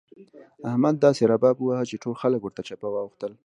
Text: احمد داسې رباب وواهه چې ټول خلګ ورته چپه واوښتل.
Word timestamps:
احمد 0.69 0.95
داسې 1.05 1.21
رباب 1.31 1.55
وواهه 1.59 1.85
چې 1.89 2.01
ټول 2.03 2.15
خلګ 2.21 2.41
ورته 2.43 2.61
چپه 2.67 2.87
واوښتل. 2.91 3.31